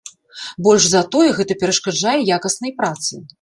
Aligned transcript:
Больш 0.67 0.87
за 0.93 1.01
тое, 1.15 1.27
гэта 1.41 1.59
перашкаджае 1.65 2.15
якаснай 2.39 2.73
працы. 2.81 3.23